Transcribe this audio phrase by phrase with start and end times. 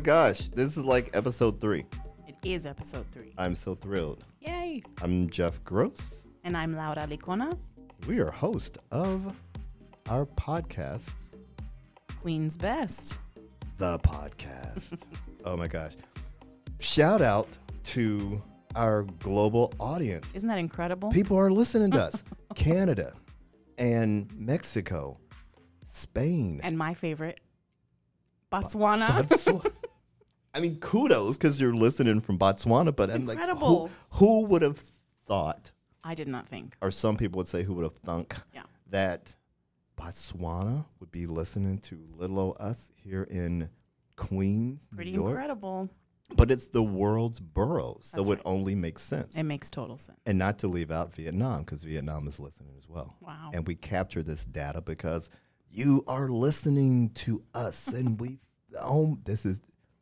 [0.00, 1.84] gosh, this is like episode three.
[2.26, 3.32] It is episode three.
[3.38, 4.24] I'm so thrilled.
[4.40, 4.82] Yay.
[5.02, 6.14] I'm Jef Gross.
[6.44, 7.56] And I'm Laura Licona,
[8.06, 9.34] We are host of
[10.08, 11.10] our podcast,
[12.22, 13.18] Queen's Best.
[13.76, 14.98] The Podcast.
[15.44, 15.92] oh my gosh.
[16.78, 17.48] Shout out
[17.84, 18.42] to
[18.76, 20.32] our global audience.
[20.34, 21.10] Isn't that incredible?
[21.10, 22.24] People are listening to us.
[22.54, 23.12] Canada
[23.76, 25.18] and Mexico,
[25.84, 26.60] Spain.
[26.62, 27.40] and my favorite,
[28.50, 29.08] Botswana.
[29.28, 29.70] Botswana.
[30.52, 33.90] I mean, kudos because you're listening from Botswana, but I'm like, incredible.
[34.10, 34.78] who, who would have
[35.26, 36.76] thought, I did not think.
[36.80, 38.62] or some people would say, who would have thunk Yeah.
[38.88, 39.34] that
[39.98, 43.68] Botswana would be listening to little us here in
[44.16, 45.30] Queens, Pretty New York?
[45.32, 45.88] incredible.
[46.36, 48.42] But it's the world's borough, so That's it right.
[48.44, 49.36] only makes sense.
[49.36, 50.18] It makes total sense.
[50.26, 53.16] and not to leave out Vietnam because Vietnam is listening as well.
[53.20, 53.50] Wow.
[53.52, 55.28] And we capture this data because
[55.72, 58.38] you are listening to us, and we
[58.80, 59.60] oh, this is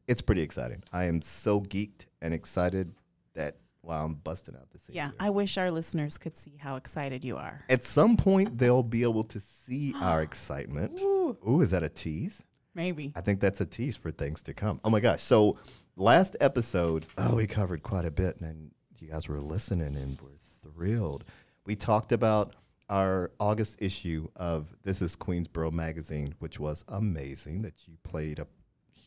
[0.09, 0.83] it's pretty exciting.
[0.92, 2.92] I am so geeked and excited
[3.34, 4.97] that wow, I'm busting out the seams.
[4.97, 5.14] yeah, here.
[5.20, 7.64] I wish our listeners could see how excited you are.
[7.69, 11.01] At some point, they'll be able to see our excitement.
[11.01, 12.42] Ooh, Ooh, is that a tease?
[12.75, 13.12] maybe.
[13.17, 14.81] I think that's a tease for things to come.
[14.84, 15.20] Oh my gosh.
[15.20, 15.59] So
[15.97, 20.39] last episode, oh, we covered quite a bit and you guys were listening and were
[20.62, 21.25] thrilled.
[21.67, 22.55] We talked about
[22.89, 28.47] our August issue of This is Queensboro Magazine, which was amazing that you played a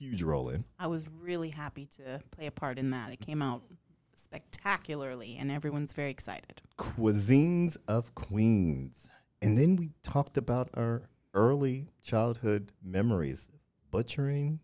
[0.02, 0.66] huge role in.
[0.80, 3.12] I was really happy to play a part in that.
[3.12, 3.62] It came out
[4.16, 6.62] spectacularly, and everyone's very excited.
[6.78, 9.08] Cuisines of Queens.
[9.44, 13.50] And then we talked about our early childhood memories,
[13.92, 14.60] butchering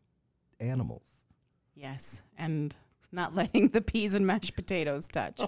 [0.60, 1.06] animals.
[1.76, 2.76] Yes, and
[3.12, 5.40] not letting the peas and mashed potatoes touch.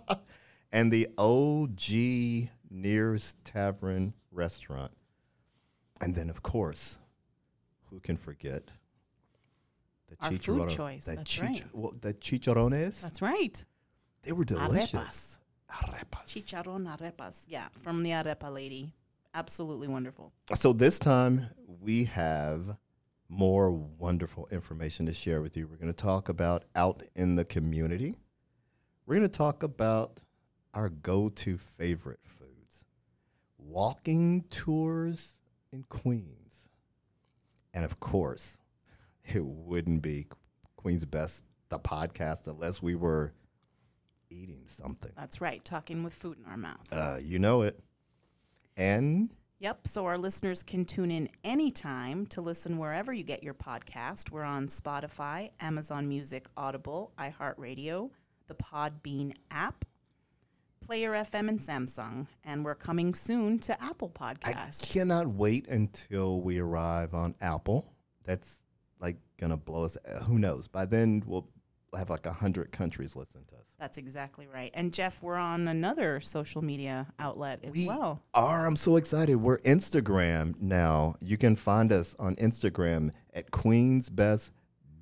[0.72, 4.92] and the OG Neir's Tavern restaurant.
[6.00, 6.98] And then, of course,
[7.90, 8.74] who can forget
[10.08, 11.64] the Our food choice, The, that's right.
[11.72, 13.00] well, the chicharrones.
[13.02, 13.64] That's right.
[14.22, 15.38] they were delicious.
[15.70, 16.26] Arepas.
[16.26, 17.44] Chicharron arepas.
[17.46, 18.94] Yeah, from the arepa lady.
[19.34, 20.32] Absolutely wonderful.
[20.54, 21.46] So this time
[21.80, 22.76] we have
[23.28, 25.66] more wonderful information to share with you.
[25.68, 28.16] We're going to talk about out in the community.
[29.04, 30.20] We're going to talk about
[30.72, 32.86] our go-to favorite foods,
[33.58, 35.34] walking tours
[35.72, 36.68] in Queens,
[37.74, 38.58] and of course,
[39.34, 40.26] it wouldn't be
[40.76, 43.34] Queens Best the podcast unless we were
[44.30, 45.10] eating something.
[45.16, 45.64] That's right.
[45.64, 46.92] Talking with food in our mouth.
[46.92, 47.78] Uh, you know it.
[48.76, 49.30] And
[49.60, 49.88] Yep.
[49.88, 54.30] So our listeners can tune in anytime to listen wherever you get your podcast.
[54.30, 58.10] We're on Spotify, Amazon Music, Audible, iHeartRadio,
[58.46, 59.84] the Podbean app,
[60.80, 62.28] Player FM, and Samsung.
[62.44, 64.84] And we're coming soon to Apple Podcasts.
[64.84, 67.92] I cannot wait until we arrive on Apple.
[68.24, 68.62] That's
[69.40, 69.96] like gonna blow us.
[70.06, 70.68] uh, Who knows?
[70.68, 71.48] By then we'll
[71.96, 73.74] have like a hundred countries listening to us.
[73.78, 74.70] That's exactly right.
[74.74, 78.22] And Jef, we're on another social media outlet as We well.
[78.34, 78.66] are.
[78.66, 79.36] I'm so excited.
[79.36, 81.14] We're Instagram now.
[81.20, 84.52] You can find us on Instagram at Queen's Best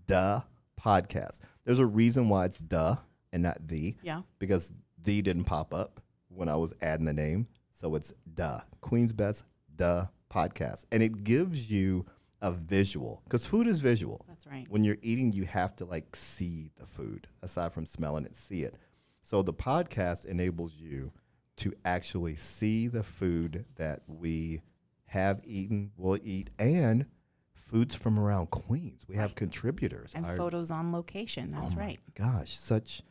[0.06, 0.42] Duh
[0.80, 1.40] Podcast.
[1.64, 2.96] There's a reason why it's Duh
[3.32, 4.22] and not the Yeah.
[4.38, 7.46] because the didn't pop up when I was adding the name.
[7.72, 8.60] So it's Duh.
[8.80, 9.44] Queen's Best
[9.74, 10.84] Duh Podcast.
[10.92, 12.06] And it gives you
[12.42, 14.24] a visual because food is visual.
[14.28, 14.66] That's right.
[14.68, 18.62] When you're eating, you have to like see the food aside from smelling it, see
[18.62, 18.76] it.
[19.22, 21.12] So the podcast enables you
[21.56, 24.60] to actually see the food that we
[25.06, 27.06] have eaten, will eat, and
[27.54, 29.04] foods from around Queens.
[29.08, 30.12] We have contributors.
[30.14, 31.50] And Our- photos on location.
[31.52, 31.98] That's oh right.
[32.14, 33.02] Gosh, such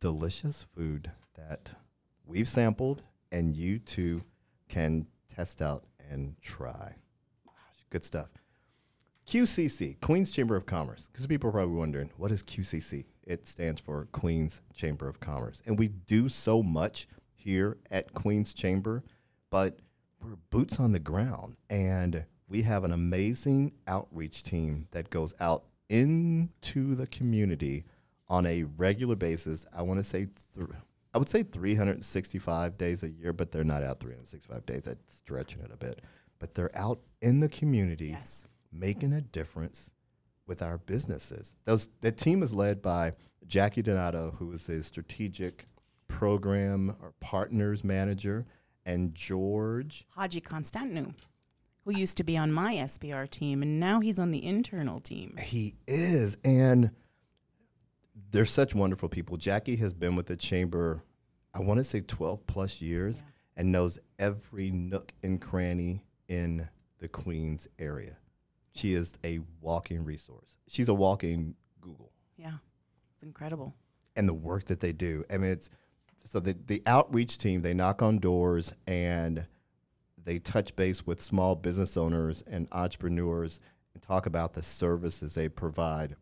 [0.00, 1.74] delicious food that
[2.24, 4.22] we've sampled and you too
[4.68, 6.94] can test out and try.
[7.44, 8.28] Gosh, good stuff.
[9.26, 11.08] QCC, Queens Chamber of Commerce.
[11.10, 13.04] Because people are probably wondering, what is QCC?
[13.24, 15.62] It stands for Queens Chamber of Commerce.
[15.66, 19.02] And we do so much here at Queens Chamber,
[19.50, 19.78] but
[20.20, 21.56] we're boots on the ground.
[21.70, 27.84] And we have an amazing outreach team that goes out into the community
[28.28, 29.66] on a regular basis.
[29.76, 30.68] I want to say, th-
[31.14, 34.84] I would say 365 days a year, but they're not out 365 days.
[34.84, 36.00] That's stretching it a bit.
[36.38, 38.46] But they're out in the community Yes.
[38.72, 39.90] Making a difference
[40.46, 41.54] with our businesses.
[41.64, 43.12] Those the team is led by
[43.46, 45.66] Jackie Donato, who is the strategic
[46.08, 48.46] program or partners manager,
[48.84, 50.06] and George.
[50.16, 51.14] Haji Constantinou,
[51.84, 55.36] who used to be on my SBR team, and now he's on the internal team.
[55.40, 56.90] He is, and
[58.30, 59.36] they're such wonderful people.
[59.36, 61.02] Jackie has been with the chamber,
[61.54, 63.30] I want to say 12 plus years, Yeah.
[63.58, 66.68] and knows every nook and cranny in
[66.98, 68.16] the Queens area.
[68.74, 70.56] She is a walking resource.
[70.68, 72.12] She's a walking Google.
[72.36, 72.54] Yeah,
[73.14, 73.74] it's incredible.
[74.16, 75.24] And the work that they do.
[75.30, 75.70] I mean, it's
[76.24, 79.46] so the, the outreach team, they knock on doors and
[80.24, 83.60] they touch base with small business owners and entrepreneurs
[83.94, 86.16] and talk about the services they provide,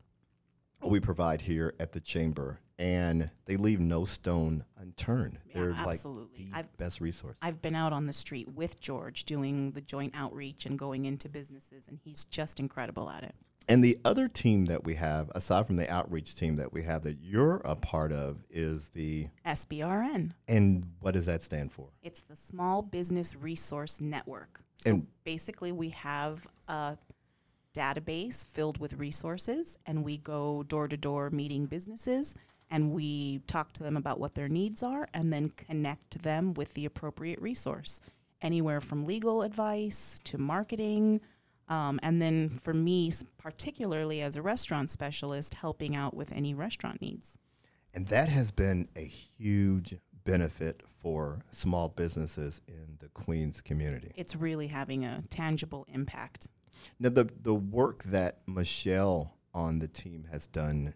[0.82, 2.60] we provide here at the chamber.
[2.80, 5.38] And they leave no stone unturned.
[5.46, 6.44] Yeah, They're absolutely.
[6.46, 7.36] like the I've- best resource.
[7.42, 11.28] I've been out on the street with George doing the joint outreach and going into
[11.28, 13.34] businesses, and he's just incredible at it.
[13.68, 17.02] And the other team that we have, aside from the outreach team that we have
[17.02, 20.32] that you're a part of, is the, SBRN.
[20.48, 21.90] and what does that stand for?
[22.02, 24.62] It's the Small Business Resource Network.
[24.76, 26.96] So And- basically, we have a
[27.74, 32.34] database filled with resources, and we go door to door meeting businesses,
[32.70, 36.74] and we talk to them about what their needs are, and then connect them with
[36.74, 38.00] the appropriate resource,
[38.40, 41.20] anywhere from legal advice to marketing.
[41.68, 47.00] Um, and then for me, particularly as a restaurant specialist, helping out with any restaurant
[47.00, 47.38] needs.
[47.94, 54.12] And that has been a huge benefit for small businesses in the Queens community.
[54.16, 56.48] It's really having a tangible impact.
[56.98, 60.94] Now, the, the work that Michelle on the team has done,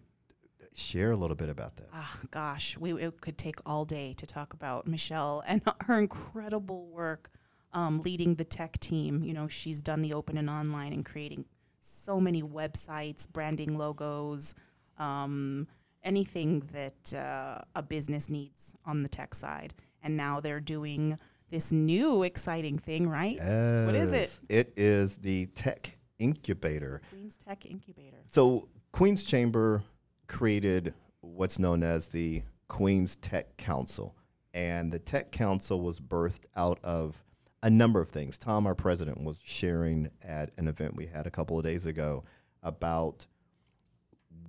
[0.77, 1.87] share a little bit about that.
[1.93, 6.87] Ah, gosh, we it could take all day to talk about Michelle and her incredible
[6.87, 7.29] work
[7.73, 9.23] um, leading the tech team.
[9.23, 11.45] You know, she's done the open and online and creating
[11.79, 14.55] so many websites, branding logos,
[14.97, 15.67] um,
[16.03, 19.73] anything that uh, a business needs on the tech side.
[20.01, 21.17] And now they're doing
[21.49, 23.37] this new exciting thing, right?
[23.37, 24.39] What is it?
[24.49, 27.01] It is the Tech Incubator.
[27.09, 28.17] Queen's Tech Incubator.
[28.27, 29.83] So Queens Chamber
[30.27, 34.15] created what's known as the Queens Tech Council,
[34.53, 37.23] and the Tech Council was birthed out of
[37.63, 38.37] a number of things.
[38.37, 42.23] Tom, our president, was sharing at an event we had a couple of days ago
[42.63, 43.27] about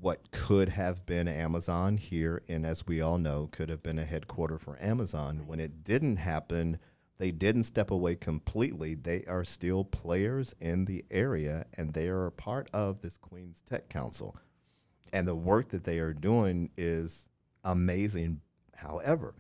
[0.01, 4.05] what could have been Amazon here, and as we all know, could have been a
[4.05, 5.47] headquarter for Amazon.
[5.47, 6.79] When it didn't happen,
[7.19, 8.95] they didn't step away completely.
[8.95, 13.63] They are still players in the area, and they are a part of this Queens
[13.67, 14.37] Tech Council.
[15.13, 17.29] And the work that they are doing is
[17.65, 18.41] amazing.
[18.75, 19.35] However,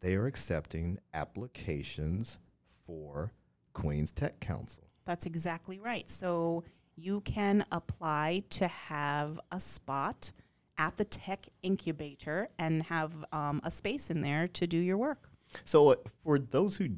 [0.00, 2.38] they are accepting applications
[2.86, 3.32] for
[3.72, 4.84] Queens Tech Council.
[5.04, 6.08] That's exactly right.
[6.08, 6.64] So
[6.96, 10.32] you can apply to have a spot
[10.78, 15.28] at the tech incubator and have um, a space in there to do your work.
[15.64, 16.88] So, uh, for those who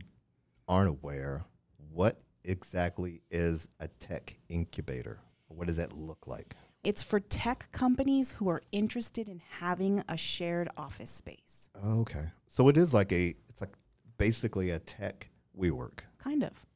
[0.67, 1.45] aren't aware,
[1.93, 5.19] what exactly is a tech incubator?
[5.49, 6.57] What does that look like?
[6.85, 11.69] It's for tech companies who are interested in having a shared office space.
[11.85, 12.31] Okay.
[12.49, 13.75] So it is like a it's like
[14.17, 15.29] basically a tech
[15.59, 16.01] WeWork.
[16.19, 16.67] Kind of.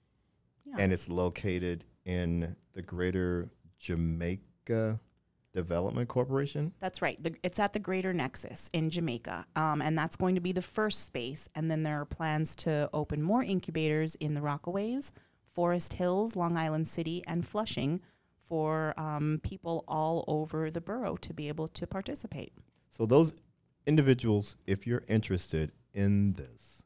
[0.65, 0.77] Yeah.
[0.79, 5.01] And it's located in the greater Jamaica
[5.53, 6.73] Development Corporation.
[6.81, 7.23] That's right.
[7.23, 9.47] The, it's at the Greater Nexus in Jamaica.
[9.55, 11.49] Um, and that's going to be the first space.
[11.55, 15.13] And then there are plans to open more incubators in the Rockaways,
[15.45, 18.01] Forest Hills, Long Island City, and Flushing
[18.53, 22.53] for um, people all over the borough to be able to participate.
[22.91, 23.33] So those
[23.87, 26.83] individuals, if you're interested in this,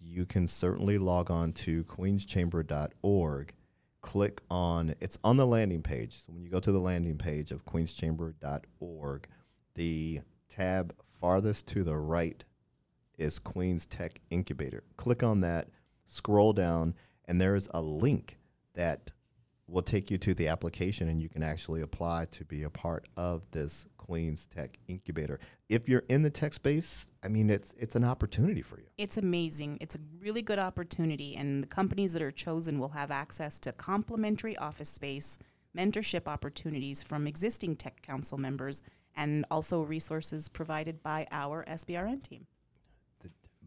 [0.00, 3.52] you can certainly log on to queenschamber.org.
[4.00, 6.24] Click on it's on the landing page.
[6.24, 9.28] So when you go to the landing page of queenschamber.org,
[9.74, 12.42] the tab farthest to the right
[13.18, 14.84] is Queens Tech Incubator.
[14.96, 15.68] Click on that,
[16.06, 16.94] scroll down,
[17.26, 18.38] and there is a link
[18.72, 19.10] that
[19.70, 23.06] will take you to the application and you can actually apply to be a part
[23.16, 25.38] of this Queens Tech Incubator.
[25.68, 28.86] If you're in the tech space, I mean it's it's an opportunity for you.
[28.98, 29.78] It's amazing.
[29.80, 33.72] It's a really good opportunity, and the companies that are chosen will have access to
[33.72, 35.38] complimentary office space,
[35.76, 38.82] mentorship opportunities from existing Tech Council members,
[39.14, 42.46] and also resources provided by our SBRN team.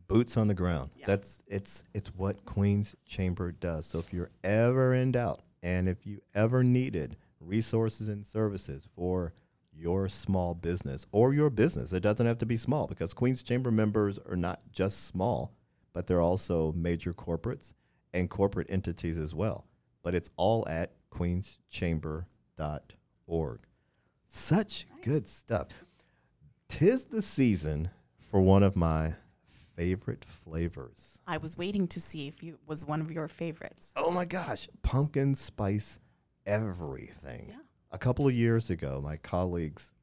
[0.08, 0.90] Boots on the ground.
[0.98, 1.06] Yeah.
[1.08, 3.86] That's it's it's what Queens Chamber does.
[3.86, 9.34] So if you're ever in doubt and if you ever needed resources and services for
[9.76, 13.72] your small business or your business, it doesn't have to be small because Queens Chamber
[13.72, 15.54] members are not just small,
[15.94, 17.74] but they're also major corporates
[18.14, 19.66] and corporate entities as well.
[20.04, 23.60] But it's all at queenschamber.org.
[24.28, 25.68] Such good stuff.
[26.68, 27.90] Tis the season
[28.20, 29.14] for one of my
[29.76, 31.20] favorite flavors.
[31.28, 33.92] I was waiting to see if it was one of your favorites.
[33.96, 36.00] Oh my gosh, pumpkin spice
[36.46, 37.48] everything.
[37.50, 37.56] Yeah.
[37.92, 39.94] A couple of years ago, my colleagues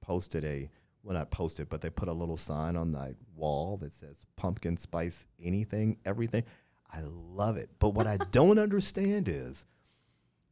[0.00, 0.70] posted a,
[1.02, 4.76] well, not posted, but they put a little sign on the wall that says pumpkin
[4.76, 6.44] spice anything, everything.
[6.92, 7.70] I love it.
[7.78, 9.66] But what I don't understand is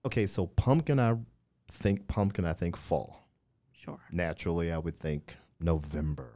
[0.05, 1.17] okay, so pumpkin I
[1.69, 3.29] think pumpkin, I think fall.
[3.73, 4.01] Sure.
[4.11, 6.31] Naturally, I would think November,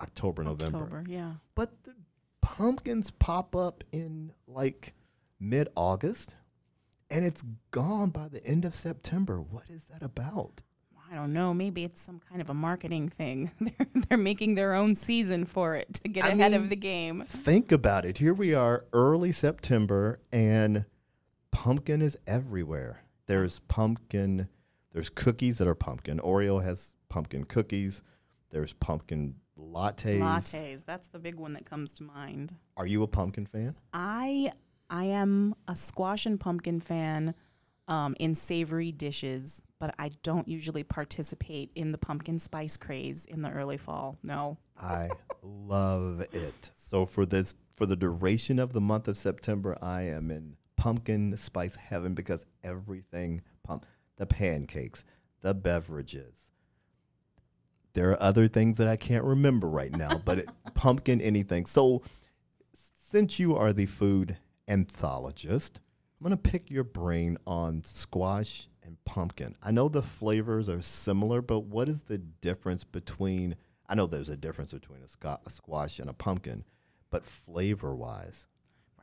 [0.00, 0.78] October, November.
[0.78, 1.32] October, yeah.
[1.54, 1.94] But the
[2.40, 4.94] pumpkins pop up in like
[5.38, 6.36] mid August
[7.10, 9.40] and it's gone by the end of September.
[9.40, 10.62] What is that about?
[11.10, 11.52] I don't know.
[11.52, 13.50] Maybe it's some kind of a marketing thing.
[13.60, 16.76] They're, they're making their own season for it to get I ahead mean, of the
[16.76, 17.24] game.
[17.26, 18.18] Think about it.
[18.18, 20.84] Here we are, early September, and
[21.50, 23.02] pumpkin is everywhere.
[23.26, 24.48] There's pumpkin,
[24.92, 26.20] there's cookies that are pumpkin.
[26.20, 28.02] Oreo has pumpkin cookies.
[28.50, 30.18] There's pumpkin lattes.
[30.18, 30.84] Lattes.
[30.84, 32.54] That's the big one that comes to mind.
[32.76, 33.74] Are you a pumpkin fan?
[33.92, 34.52] I
[34.88, 37.34] I am a squash and pumpkin fan
[37.88, 43.42] um, in savory dishes, but I don't usually participate in the pumpkin spice craze in
[43.42, 44.16] the early fall.
[44.22, 44.58] No.
[44.80, 45.10] I
[45.42, 46.70] love it.
[46.74, 51.36] So for this for the duration of the month of September, I am in pumpkin
[51.36, 53.84] spice heaven because everything pump
[54.16, 55.04] the pancakes,
[55.40, 56.49] the beverages.
[57.92, 61.66] There are other things that I can't remember right now, but it, pumpkin anything.
[61.66, 62.02] So
[62.74, 64.36] since you are the food
[64.68, 65.80] anthologist,
[66.20, 69.56] I'm going to pick your brain on squash and pumpkin.
[69.62, 73.56] I know the flavors are similar, but what is the difference between?
[73.88, 76.64] I know there's a difference between a, a squash and a pumpkin,
[77.10, 78.46] but flavor wise,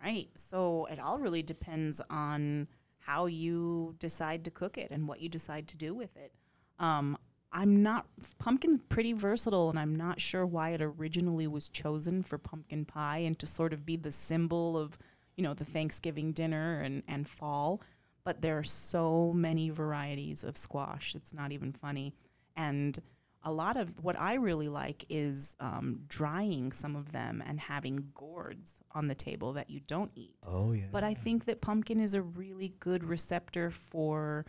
[0.03, 0.29] Right.
[0.35, 2.67] So it all really depends on
[2.99, 6.33] how you decide to cook it and what you decide to do with it.
[6.79, 7.17] Um,
[7.51, 8.05] I'm not
[8.39, 13.19] pumpkin's pretty versatile, and I'm not sure why it originally was chosen for pumpkin pie
[13.19, 14.97] and to sort of be the symbol of,
[15.35, 17.81] you know, the Thanksgiving dinner and and fall.
[18.23, 22.13] But there are so many varieties of squash; it's not even funny.
[22.55, 22.99] And
[23.43, 28.09] a lot of what I really like is um, drying some of them and having
[28.13, 30.35] gourds on the table that you don't eat.
[30.47, 30.85] oh yeah.
[30.91, 34.45] But I think that pumpkin is a really good receptor for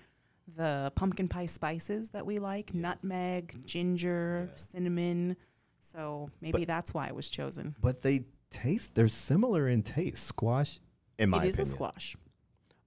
[0.56, 4.56] the pumpkin pie spices that we like nutmeg, ginger, Yeah.
[4.56, 5.36] cinnamon.
[5.80, 7.74] So maybe But- that's why it was chosen.
[7.80, 10.24] but they taste they're similar in taste.
[10.24, 10.80] Squash,
[11.18, 12.16] in my It is opinion, a squash.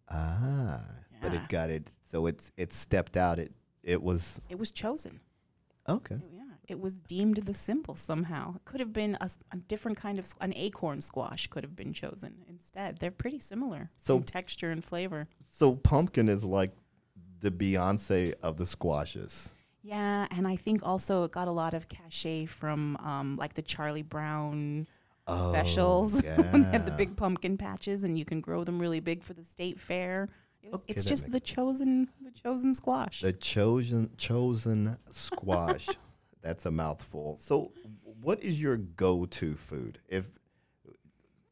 [0.10, 0.84] Ah,
[1.22, 1.90] but it got it.
[2.04, 3.40] So it's it stepped out.
[3.40, 3.54] It
[3.84, 5.20] it was It was chosen.
[5.88, 6.20] okay.
[6.34, 8.56] Yeah, it was deemed the symbol somehow.
[8.56, 12.44] It could have been a different kind of an acorn squash could have been chosen
[12.48, 12.98] instead.
[13.00, 15.28] They're pretty similar So- in texture and flavor.
[15.50, 16.72] So pumpkin is like
[17.42, 19.54] the Beyonce of the squashes.
[19.84, 23.64] Yeah, and I think also it got a lot of cachet from um, like the
[23.64, 24.88] Charlie Brown
[25.28, 29.00] specials Oh, when they had the big pumpkin patches, and you can grow them really
[29.00, 30.30] big for the state fair.
[30.62, 33.22] It was, Okay, it's just the chosen, the chosen squash.
[33.22, 35.88] The chosen chosen squash.
[36.42, 37.38] That's a mouthful.
[37.40, 37.72] So,
[38.22, 40.00] what is your go-to food?
[40.08, 40.30] If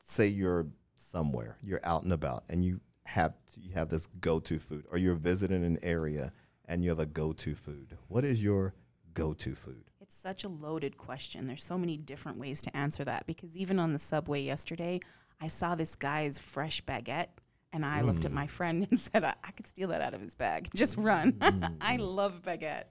[0.06, 0.68] say you're
[0.98, 2.80] somewhere, you're out and about, and you
[3.10, 6.32] have you have this go-to food, or you're visiting an area
[6.66, 7.98] and you have a go-to food.
[8.08, 8.76] What is your
[9.16, 9.84] go-to food?
[10.00, 11.48] It's such a loaded question.
[11.48, 15.00] There's so many different ways to answer that because even on the subway yesterday,
[15.42, 17.30] I saw this guy's fresh baguette.
[17.72, 20.22] And I looked at my friend and said, I, I could steal that out of
[20.22, 20.70] his bag.
[20.76, 21.36] Just run.
[21.82, 22.86] I love baguette.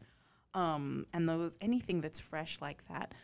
[0.55, 3.15] Um, and those anything that's fresh like that.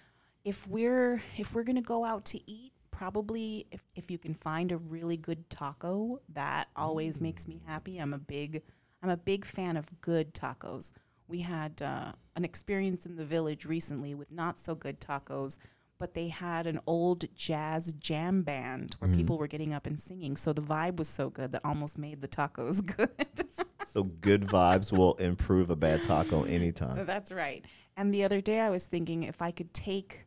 [0.44, 4.70] If we're if we're gonna go out to eat, probably if, if you can find
[4.70, 7.98] a really good taco, that always makes me happy.
[7.98, 8.62] I'm a big
[9.02, 10.92] I'm a big fan of good tacos.
[11.28, 15.58] We had uh, an experience in the village recently with not so good tacos,
[15.98, 20.36] but they had an old jazz jam band where people were getting up and singing.
[20.36, 23.48] So the vibe was so good that almost made the tacos good.
[23.86, 27.04] So good vibes will improve a bad taco anytime.
[27.04, 27.64] That's right.
[27.96, 30.26] And the other day I was thinking if I could take,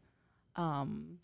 [0.56, 1.18] um,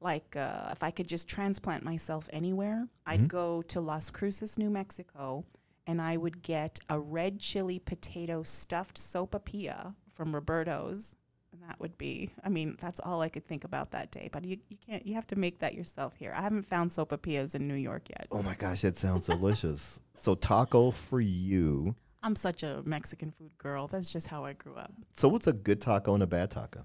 [0.00, 4.70] like, uh, if I could just transplant myself anywhere, I'd go to Las Cruces, New
[4.70, 5.44] Mexico,
[5.86, 11.16] and I would get a red chili potato stuffed sopapilla from Roberto's.
[11.52, 14.28] And that would be, I mean, that's all I could think about that day.
[14.30, 16.34] But you, you can't, you have to make that yourself here.
[16.36, 18.28] I haven't found sopapillas in New York yet.
[18.30, 19.98] Oh my gosh, that sounds delicious.
[20.14, 21.96] So taco for you.
[22.22, 23.86] I'm such a Mexican food girl.
[23.86, 24.92] That's just how I grew up.
[25.14, 26.84] So what's a good taco and a bad taco?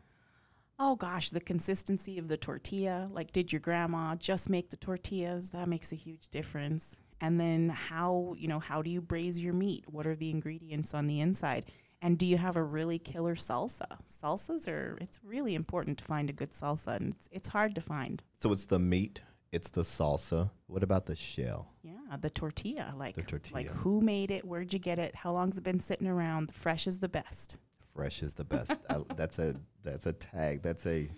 [0.86, 3.08] Oh gosh, the consistency of the tortilla.
[3.10, 5.52] Like, did your grandma just make the tortillas?
[5.52, 7.00] That makes a huge difference.
[7.22, 9.86] And then how, you know, how do you braise your meat?
[9.88, 11.72] What are the ingredients on the inside?
[12.02, 13.98] And do you have a really killer salsa?
[14.12, 17.82] Salsas are, it's really important to find a good salsa, and it's, it's hard to
[17.82, 18.22] find.
[18.40, 19.22] So it's the meat,
[19.54, 20.50] it's the salsa.
[20.68, 21.70] What about the shell?
[21.82, 22.94] Yeah, the tortilla.
[22.98, 23.56] Like, The tortilla.
[23.56, 24.44] like who made it?
[24.44, 25.16] Where'd you get it?
[25.16, 26.50] How long's it been sitting around?
[26.50, 27.58] The Fresh is the best.
[27.94, 28.72] Fresh is the best.
[28.90, 30.62] I, that's a that's a tag.
[30.62, 31.10] That's a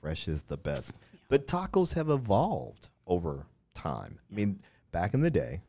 [0.00, 0.98] fresh is the best.
[1.28, 4.18] But tacos have evolved over time.
[4.30, 4.60] I mean,
[4.92, 5.62] back in the day,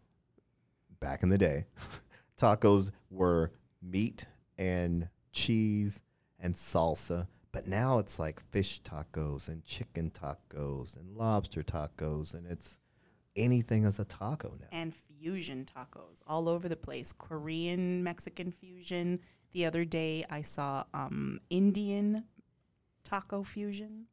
[1.00, 1.66] back in the day,
[2.40, 3.52] tacos were
[3.82, 4.26] meat
[4.58, 6.02] and cheese
[6.40, 7.28] and salsa.
[7.52, 12.80] But now it's like fish tacos and chicken tacos and lobster tacos, and it's
[13.36, 14.68] anything as a taco now.
[14.72, 17.12] And fusion tacos all over the place.
[17.12, 19.20] Korean, Mexican fusion.
[19.52, 22.24] The other day I saw um, Indian
[23.04, 24.06] taco fusion.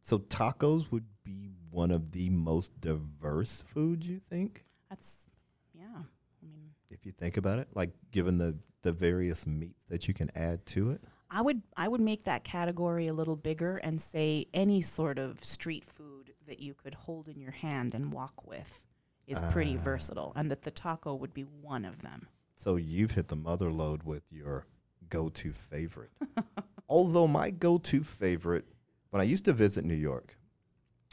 [0.00, 4.64] So tacos would be one of the most diverse foods, you think?
[4.90, 5.26] That's
[5.72, 5.84] yeah.
[5.96, 10.12] I mean, If you think about it, like given the the various meats that you
[10.14, 11.02] can add to it.
[11.30, 15.42] I would I would make that category a little bigger and say any sort of
[15.42, 18.86] street food that you could hold in your hand and walk with
[19.26, 19.82] is pretty Ah.
[19.82, 22.28] versatile, and that the taco would be one of them.
[22.64, 24.64] So you've hit the mother load with your
[25.10, 26.12] go-to favorite.
[26.88, 28.64] Although my go-to favorite,
[29.10, 30.38] when I used to visit New York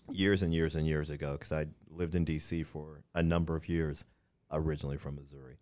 [0.09, 2.63] years and years and years ago, because I lived in D.C.
[2.63, 4.05] for a number of years,
[4.49, 5.57] originally from Missouri,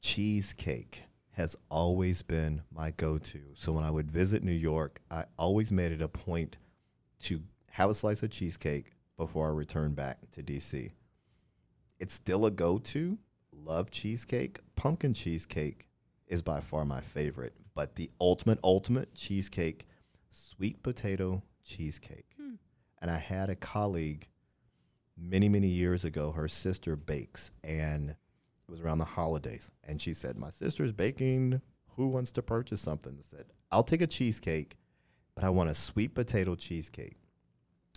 [0.00, 3.40] cheesecake has always been my go-to.
[3.54, 6.56] So when I would visit New York, I always made it a point
[7.22, 7.40] to
[7.70, 10.90] have a slice of cheesecake before I returned back to D.C.
[12.00, 13.16] It's still a go-to.
[13.64, 14.60] Love cheesecake.
[14.76, 15.88] Pumpkin cheesecake
[16.26, 19.86] is by far my favorite, but the ultimate, ultimate cheesecake,
[20.30, 22.26] sweet potato cheesecake.
[22.36, 22.54] Hmm.
[23.00, 24.28] And I had a colleague
[25.16, 26.30] many, many years ago.
[26.30, 28.16] Her sister bakes, and it
[28.70, 29.72] was around the holidays.
[29.84, 31.60] And she said, My sister's baking.
[31.96, 33.16] Who wants to purchase something?
[33.18, 34.76] I said, I'll take a cheesecake,
[35.34, 37.16] but I want a sweet potato cheesecake.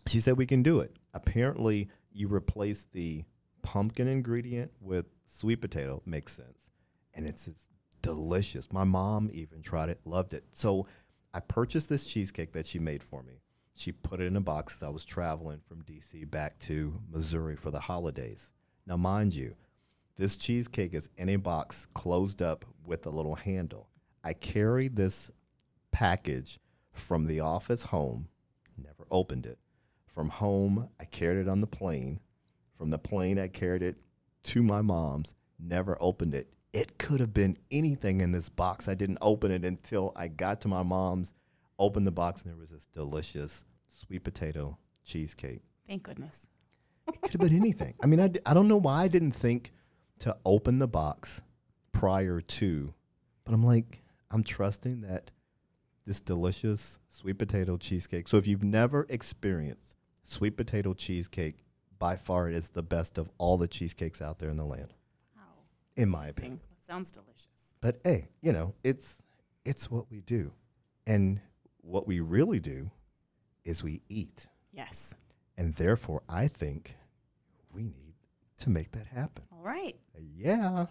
[0.05, 0.95] She said, We can do it.
[1.13, 3.25] Apparently, you replace the
[3.67, 6.01] pumpkin ingredient with sweet potato.
[6.05, 6.69] Makes sense.
[7.13, 7.67] And it's, it's
[8.01, 8.71] delicious.
[8.71, 10.45] My mom even tried it, loved it.
[10.51, 10.88] So
[11.34, 13.41] I purchased this cheesecake that she made for me.
[13.75, 17.58] She put it in a box as I was traveling from DC back to Missouri
[17.58, 18.53] for the holidays.
[18.86, 19.53] Now, mind you,
[20.15, 23.89] this cheesecake is in a box closed up with a little handle.
[24.23, 25.30] I carried this
[25.91, 26.62] package
[26.93, 28.30] from the office home,
[28.77, 29.60] never opened it.
[30.06, 32.21] From home, I carried it on the plane.
[32.77, 33.97] From the plane, I carried it
[34.43, 36.53] to my mom's, never opened it.
[36.73, 38.87] It could have been anything in this box.
[38.87, 41.33] I didn't open it until I got to my mom's,
[41.79, 45.61] opened the box, and there was this delicious sweet potato cheesecake.
[45.87, 46.49] Thank goodness.
[47.07, 47.95] It could have been anything.
[48.03, 49.71] I mean, I, I don't know why I didn't think
[50.19, 51.41] to open the box
[51.93, 52.93] prior to,
[53.43, 55.31] but I'm like, I'm trusting that
[56.05, 58.27] this delicious sweet potato cheesecake.
[58.27, 61.63] So if you've never experienced sweet potato cheesecake,
[61.99, 64.93] by far it is the best of all the cheesecakes out there in the land,
[65.36, 65.41] Wow.
[65.95, 66.38] in my Amazing.
[66.38, 66.60] opinion.
[66.69, 67.47] That sounds delicious.
[67.81, 69.21] But hey, you know, it's
[69.65, 70.51] it's what we do.
[71.05, 71.39] And
[71.81, 72.89] what we really do
[73.65, 74.47] is we eat.
[74.71, 75.15] Yes.
[75.57, 76.95] And therefore, I think
[77.73, 78.13] we need
[78.60, 79.43] to make that happen.
[79.51, 79.95] All right.
[80.36, 80.88] Yeah.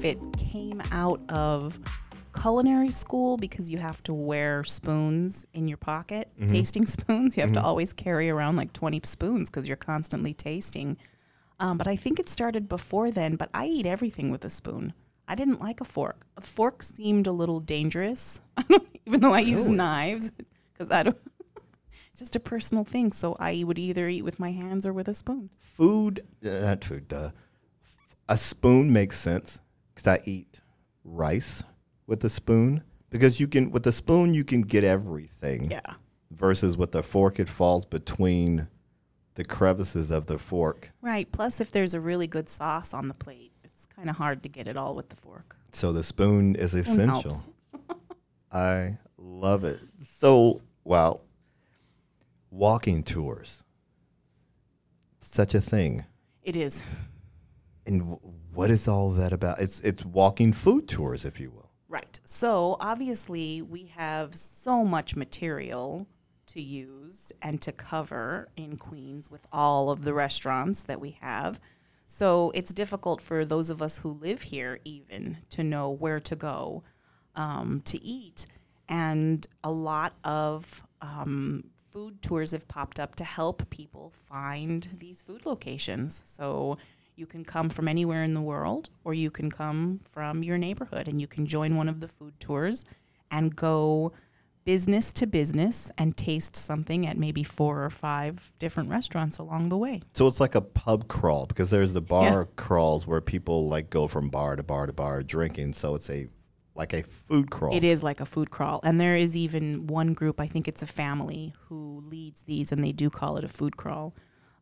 [0.00, 1.78] If it came out of
[2.32, 6.48] culinary school because you have to wear spoons in your pocket, Mhm.
[6.48, 7.64] tasting spoons, you have to Mhm.
[7.64, 10.96] always carry around like 20 spoons because you're constantly tasting.
[11.58, 14.94] Um, but I think it started before then, but I eat everything with a spoon.
[15.28, 16.26] I didn't like a fork.
[16.38, 18.40] A fork seemed a little dangerous,
[19.06, 20.32] even though I use knives
[20.72, 21.18] because I don't.
[22.16, 23.12] just a personal thing.
[23.12, 25.50] So I would either eat with my hands or with a spoon.
[25.58, 27.32] Food, uh, not food, duh.
[28.30, 29.60] A spoon makes sense
[30.00, 30.60] because I eat
[31.04, 31.62] rice
[32.06, 35.70] with a spoon because you can, with a spoon, you can get everything.
[35.70, 35.80] Yeah.
[36.30, 38.68] Versus with a fork, it falls between
[39.34, 40.92] the crevices of the fork.
[41.02, 41.30] Right.
[41.30, 44.48] Plus, if there's a really good sauce on the plate, it's kind of hard to
[44.48, 45.56] get it all with the fork.
[45.72, 47.52] So the spoon is essential.
[48.52, 49.80] I love it.
[50.02, 51.20] So, wow.
[52.50, 53.64] Walking tours.
[55.18, 56.04] Such a thing.
[56.42, 56.82] It is.
[57.86, 58.18] And
[58.52, 59.60] what is all that about?
[59.60, 61.70] It's it's walking food tours, if you will.
[61.88, 62.20] Right.
[62.24, 66.06] So obviously, we have so much material
[66.46, 71.60] to use and to cover in Queens with all of the restaurants that we have.
[72.06, 76.34] So it's difficult for those of us who live here, even, to know where to
[76.34, 76.82] go
[77.36, 78.46] um, to eat.
[78.88, 85.22] And a lot of um, food tours have popped up to help people find these
[85.22, 86.22] food locations.
[86.24, 86.78] So
[87.20, 91.06] you can come from anywhere in the world, or you can come from your neighborhood
[91.06, 92.86] and you can join one of the food tours
[93.30, 94.12] and go
[94.64, 99.76] business to business and taste something at maybe four or five different restaurants along the
[99.76, 100.00] way.
[100.14, 104.08] So it's like a pub crawl because there's the bar crawls where people like go
[104.08, 105.74] from bar to bar to bar drinking.
[105.74, 106.26] So it's a
[106.74, 107.76] like a food crawl.
[107.76, 108.80] It is like a food crawl.
[108.82, 112.82] And there is even one group, I think it's a family, who leads these, and
[112.82, 114.14] they do call it a food crawl.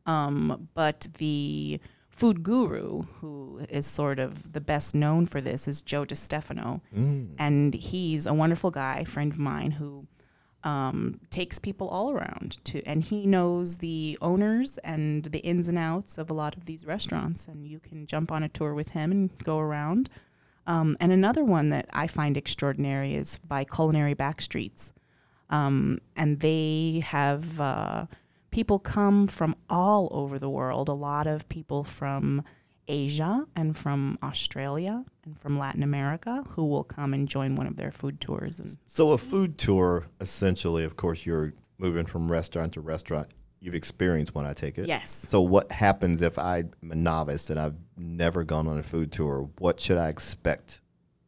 [0.06, 1.80] Um, but the
[2.18, 6.80] food guru, who is sort of the best known for this, is Joe DiStefano.
[6.96, 7.28] Mm.
[7.38, 10.04] And he's a wonderful guy, friend of mine, who
[10.64, 15.78] um, takes people all around to, and he knows the owners and the ins and
[15.78, 17.46] outs of a lot of these restaurants.
[17.46, 20.10] And you can jump on a tour with him and go around.
[20.66, 24.92] Um, and another one that I find extraordinary is by Culinary Backstreets.
[25.50, 28.06] Um, and they have uh,
[28.50, 32.42] people come from all over the world, a lot of people from
[32.86, 37.76] Asia and from Australia and from Latin America who will come and join one of
[37.76, 38.58] their food tours.
[38.58, 43.28] And So a food tour, essentially, of course, you're moving from restaurant to restaurant.
[43.60, 44.86] You've experienced one, I take it.
[44.88, 49.12] yes, So what happens if I'm a novice and I've never gone on a food
[49.12, 49.50] tour?
[49.58, 50.80] What should I expect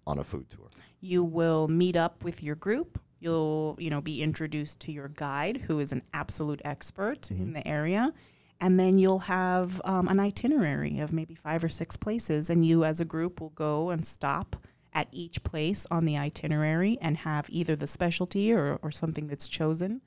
[0.07, 0.67] on a food tour?
[1.03, 3.01] you will meet up with your group.
[3.21, 7.67] You'll, you know, be introduced to your guide, who is an absolute expert in the
[7.69, 8.13] area,
[8.61, 12.85] and then you'll have um, an itinerary of maybe five or six places, and you,
[12.85, 14.57] as a group, will go and stop
[14.93, 19.49] at each place on the itinerary and have either the specialty or, or something that's
[19.49, 20.01] chosen,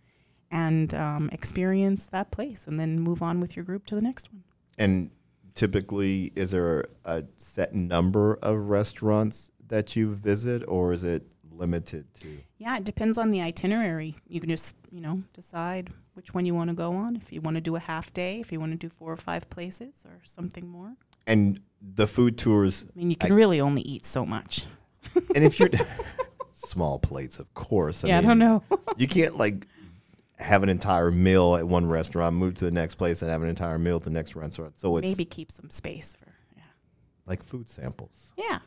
[0.51, 4.31] and um, experience that place, and then move on with your group to the next
[4.33, 4.43] one.
[4.77, 5.11] And
[5.53, 12.05] typically, is there a set number of restaurants that you visit, or is it limited
[12.21, 12.37] to?
[12.57, 14.15] Yeah, it depends on the itinerary.
[14.27, 17.15] You can just, you know, decide which one you want to go on.
[17.15, 19.17] If you want to do a half day, if you want to do four or
[19.17, 20.93] five places or something more.
[21.27, 24.65] And the food tours, I mean, you can really only eat so much.
[25.35, 25.69] and if you're
[26.51, 28.03] small plates, of course.
[28.03, 28.63] yeah, I don't know.
[28.97, 29.65] You can't like
[30.37, 33.49] have an entire meal at one restaurant, move to the next place, and have an
[33.49, 34.77] entire meal at the next restaurant.
[34.77, 36.61] So it's Maybe keep some space for, yeah.
[37.25, 38.59] like food samples, Yeah.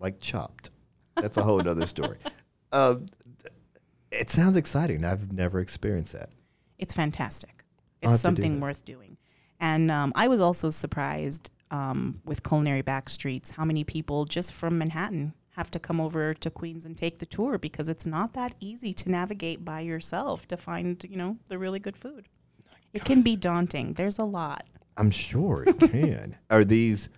[0.00, 0.70] like chopped.
[1.16, 2.18] That's a whole other story.
[2.72, 2.96] Uh,
[4.10, 5.04] it sounds exciting.
[5.04, 6.30] I've never experienced that.
[6.78, 7.64] It's fantastic.
[8.02, 9.16] It's to do something worth doing.
[9.60, 14.78] And um, I was also surprised um, with Culinary Backstreets how many people just from
[14.78, 18.54] Manhattan have to come over to Queens and take the tour because it's not that
[18.60, 22.28] easy to navigate by yourself to find, you know, the really good food.
[22.92, 23.94] It can be daunting.
[23.94, 24.66] There's a lot.
[24.96, 26.36] I'm sure it can.
[26.50, 27.08] are these?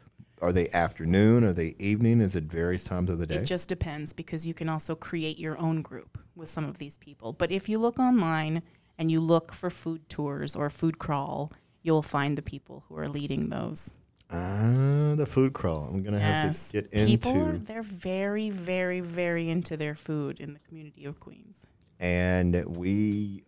[0.41, 1.45] Are they afternoon?
[1.45, 2.21] Are they evening?
[2.21, 3.37] Is it various times of the day?
[3.37, 6.99] It just depends because you can also create your own group with some of these
[6.99, 7.33] people.
[7.33, 8.63] But if you look online
[8.99, 13.09] and you look for food tours or food crawl, you'll find the people who are
[13.09, 13.91] leading those.
[14.31, 15.89] Ah, the food crawl.
[15.91, 17.07] I'm gonna have to get into.
[17.07, 21.67] people they're very, very, very into their food in the community of Queens.
[21.99, 23.43] and we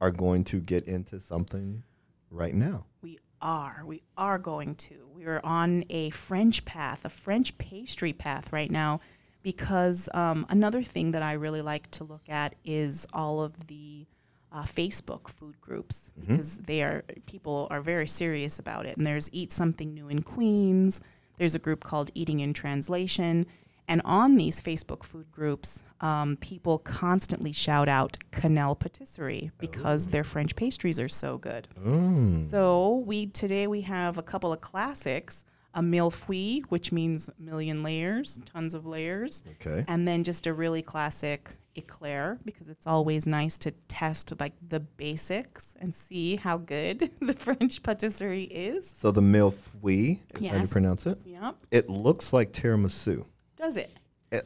[0.00, 1.82] are going to get into something
[2.30, 2.84] right now.
[3.02, 4.94] We are, we are going to.
[5.14, 9.00] We are on a French path, a French pastry path right now,
[9.42, 14.06] because um, another thing that I really like to look at is all of the
[14.52, 18.96] uh, Facebook food groups because they are people are very serious about it.
[18.96, 21.00] And there's Eat Something New in Queens.
[21.38, 23.46] There's a group called Eating in Translation.
[23.88, 30.24] And on these Facebook food groups, um, people constantly shout out Cannelle Patisserie because their
[30.24, 31.68] French pastries are so good.
[31.84, 32.42] Mm.
[32.42, 35.44] So we today we have a couple of classics:
[35.74, 39.84] a mille-feuille, which means million layers, tons of layers, Okay.
[39.88, 44.80] and then just a really classic eclair because it's always nice to test like the
[44.80, 48.88] basics and see how good the French patisserie is.
[48.88, 51.20] So the mille-feuille, is how you pronounce it?
[51.24, 53.90] Yep, It looks like tiramisu, does it?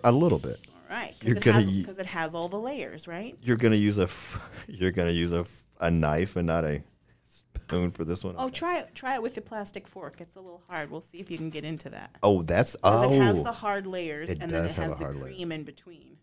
[0.04, 0.60] a little bit.
[0.90, 3.36] All right, You're because gonna it, ye- has- 'cause it has all the layers, right?
[3.42, 6.82] You're gonna use a, f- you're gonna use a, f- a knife and not a
[7.24, 8.34] spoon for this one.
[8.36, 8.94] Oh, try it.
[8.94, 10.20] Try it with a plastic fork.
[10.20, 10.90] It's a little hard.
[10.90, 12.10] We'll see if you can get into that.
[12.22, 13.12] Oh, that's Because oh.
[13.14, 15.24] it has the hard layers, It and then it has the hard layer.
[15.32, 16.16] cream in between.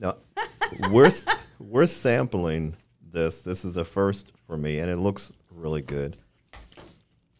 [0.00, 0.16] No,
[0.90, 1.10] we're
[1.58, 2.76] we're sampling
[3.12, 3.40] this.
[3.42, 6.16] This is a first for me, and it looks really good.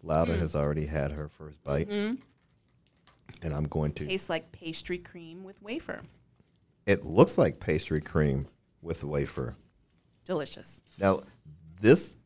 [0.03, 0.39] Laura Mm.
[0.39, 2.21] has already had her first bite, Mm-hmm.
[3.43, 4.07] And I'm going to.
[4.07, 6.01] Tastes like pastry cream with wafer.
[6.87, 8.49] It looks like pastry cream
[8.83, 9.55] with wafer.
[10.25, 10.81] Delicious.
[10.99, 11.23] Now,
[11.81, 12.17] this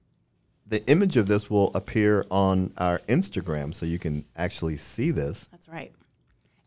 [0.72, 5.48] the image of this will appear on our Instagram, so you can actually see this.
[5.50, 5.92] That's right.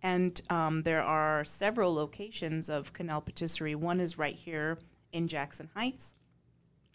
[0.03, 3.73] And um, there are several locations of Cannelle Patisserie.
[3.73, 4.77] One is right here
[5.11, 6.13] in Jackson Heights,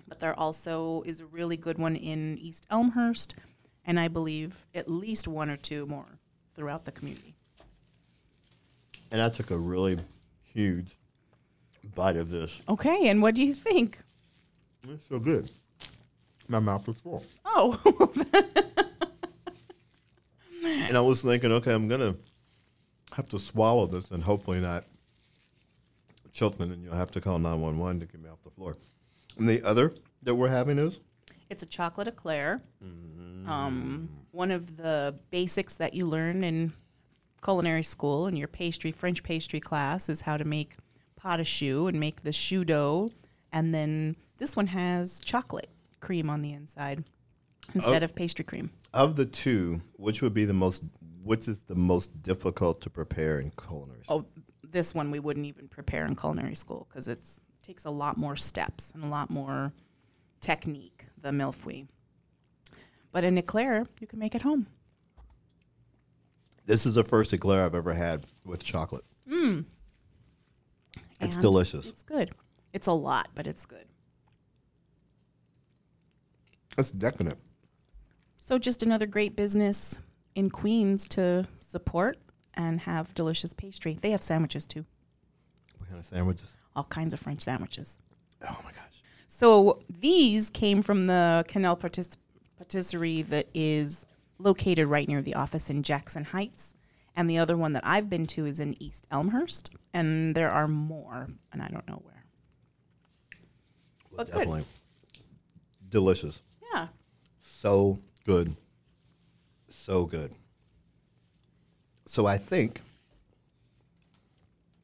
[0.06, 3.34] but there also is a really good one in East Elmhurst,
[3.84, 6.19] and I believe at least one or two more
[6.54, 7.34] throughout the community.
[9.10, 9.98] And I took a really
[10.42, 10.96] huge
[11.94, 12.60] bite of this.
[12.68, 13.98] Okay, and what do you think?
[14.88, 15.50] It's so good.
[16.48, 17.24] My mouth is full.
[17.44, 18.12] Oh,
[20.90, 22.16] And I was thinking, okay, I'm gonna
[23.14, 24.84] have to swallow this and hopefully not
[26.32, 28.76] choke, and then you'll have to call 911 to get me off the floor.
[29.38, 31.00] And the other that we're having is
[31.50, 32.62] it's a chocolate eclair.
[33.46, 36.72] Um, one of the basics that you learn in
[37.42, 40.76] culinary school in your pastry French pastry class is how to make
[41.20, 43.10] pâte à choux and make the choux dough,
[43.52, 45.68] and then this one has chocolate
[46.00, 47.04] cream on the inside
[47.74, 48.04] instead Oh.
[48.04, 48.70] of pastry cream.
[48.92, 50.82] of the two, which would be the most,
[51.22, 54.02] which is the most difficult to prepare in culinary?
[54.04, 54.26] school?
[54.34, 58.16] Oh, this one we wouldn't even prepare in culinary school because it's takes a lot
[58.16, 59.72] more steps and a lot more
[60.40, 61.06] technique.
[61.20, 61.86] The mille-feuille,
[63.12, 64.66] but an eclair you can make at home.
[66.64, 69.04] This is the first eclair I've ever had with chocolate.
[69.26, 69.64] It's Mm.
[71.20, 71.86] And delicious.
[71.86, 72.30] It's good.
[72.72, 73.84] It's a lot, but it's good.
[76.76, 77.38] That's decadent.
[78.36, 79.98] So just another great business
[80.34, 82.16] in Queens to support
[82.54, 83.98] and have delicious pastry.
[84.00, 84.84] They have sandwiches too,
[85.78, 86.56] What kind of sandwiches?
[86.74, 87.98] all kinds of French sandwiches.
[88.42, 89.02] Oh my gosh.
[89.40, 92.18] So these came from the Cannelle Patis-
[92.58, 94.04] Patisserie that is
[94.38, 96.74] located right near the office in Jackson Heights.
[97.16, 99.70] And the other one that I've been to is in East Elmhurst.
[99.94, 102.26] And there are more, and I don't know where.
[104.14, 104.66] But good.
[105.88, 106.42] Delicious.
[106.74, 106.88] Yeah.
[107.40, 108.54] So good.
[109.70, 110.34] So good.
[112.04, 112.82] So I think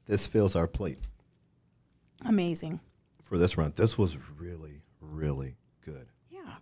[0.07, 0.99] this fills our plate
[2.25, 2.81] Amazing.
[3.27, 3.75] For this round.
[3.75, 6.07] This was really, really good.
[6.31, 6.55] Yeah.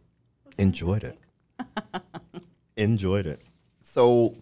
[0.58, 1.18] Enjoyed it.
[2.76, 3.40] Enjoyed it.
[3.82, 4.36] So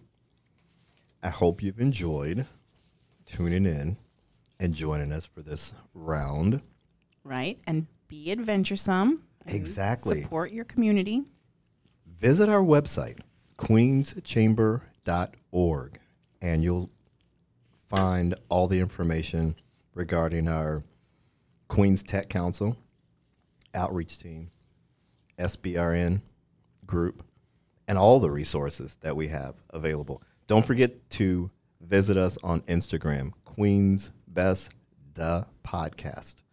[1.21, 2.45] I hope you've enjoyed
[3.25, 3.97] tuning in
[4.59, 6.61] and joining us for this round.
[7.23, 7.59] Right.
[7.67, 9.23] And be adventuresome.
[9.45, 10.21] Exactly.
[10.21, 11.23] Support your community.
[12.07, 13.19] visit our website,
[13.57, 15.99] queenschamber.org,
[16.41, 16.89] and you'll
[17.89, 19.55] find all the information
[19.93, 20.81] regarding our
[21.73, 22.77] Queens Tech Council,
[23.73, 24.51] outreach team,
[25.39, 26.21] SBRN
[26.85, 27.23] group,
[27.87, 30.21] and all the resources that we have available.
[30.45, 31.49] Don't forget to
[31.81, 34.71] visit us on Instagram, Queen's Best
[35.15, 36.43] the Podcast.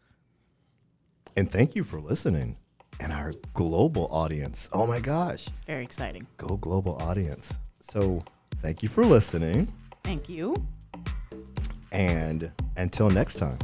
[1.36, 2.56] And thank you for listening.
[2.98, 4.70] And our global audience.
[4.72, 5.48] Oh my gosh.
[5.66, 6.26] Very exciting.
[6.38, 7.58] Go global audience.
[7.82, 8.24] So
[8.62, 9.70] thank you for listening.
[10.02, 10.56] Thank you.
[11.92, 13.58] And until next time.